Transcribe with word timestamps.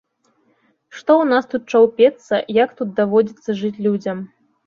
Што 0.95 1.11
ў 1.17 1.25
нас 1.31 1.43
тут 1.51 1.63
чаўпецца, 1.75 2.35
як 2.63 2.69
тут 2.79 2.89
даводзіцца 3.01 3.49
жыць 3.59 3.83
людзям! 3.89 4.17